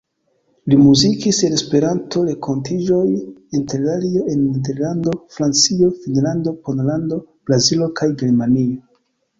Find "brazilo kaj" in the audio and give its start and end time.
7.51-8.15